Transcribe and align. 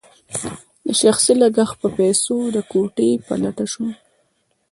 د 0.85 0.87
شخصي 1.01 1.33
لګښت 1.41 1.75
په 1.81 1.87
پیسو 1.97 2.35
د 2.55 2.57
کوټې 2.71 3.09
په 3.25 3.33
لټه 3.43 3.65
شوم. 3.71 3.91